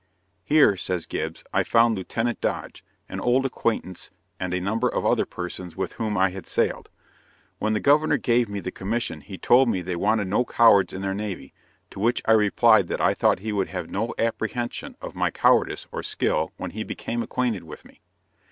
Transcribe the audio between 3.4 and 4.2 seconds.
acquaintance,